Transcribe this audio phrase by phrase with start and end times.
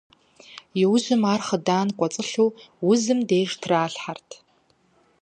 [0.81, 2.49] Иужькӏэ ар хъыдан кӏуэцӏылъу
[2.89, 4.29] узым деж тралъхьэрт.